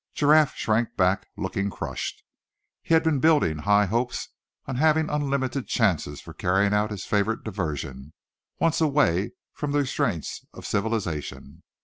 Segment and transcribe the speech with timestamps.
[0.15, 2.23] Giraffe shrank back, looking crushed.
[2.81, 4.29] He had been building high hopes
[4.65, 8.13] on having unlimited chances for carrying out his favorite diversion,
[8.59, 11.61] once away from the restraints of civilization.